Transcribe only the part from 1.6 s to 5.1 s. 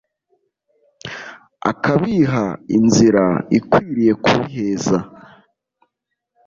akabiha inzira ikwiriye kubiheza